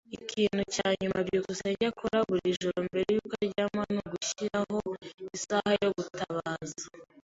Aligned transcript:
Ikintu 0.17 0.61
cya 0.73 0.87
nyuma 0.99 1.19
byukusenge 1.27 1.83
akora 1.91 2.17
buri 2.29 2.49
joro 2.59 2.79
mbere 2.87 3.09
yo 3.17 3.23
kuryama 3.29 3.81
ni 3.91 3.99
ugushiraho 4.03 4.79
isaha 5.35 5.71
yo 5.83 5.89
gutabaza. 5.97 6.83